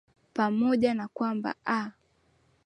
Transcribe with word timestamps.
pamoja 0.33 0.93
na 0.93 1.07
kwamba 1.07 1.55
aa 1.65 1.91